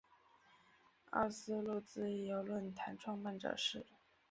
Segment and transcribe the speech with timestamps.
[1.11, 3.85] 奥斯陆自由论坛创办者是。